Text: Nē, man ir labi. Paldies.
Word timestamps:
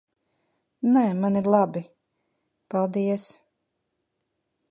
Nē, 0.93 1.03
man 1.25 1.37
ir 1.41 1.49
labi. 1.55 1.83
Paldies. 2.75 3.29